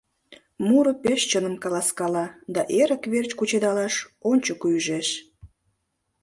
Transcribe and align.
Муро 0.67 0.93
пеш 1.03 1.21
чыным 1.31 1.55
каласкала 1.63 2.25
да 2.53 2.61
эрык 2.81 3.03
верч 3.11 3.31
кучедалаш 3.39 3.95
ончыко 4.29 4.67
ӱжеш. 4.77 5.07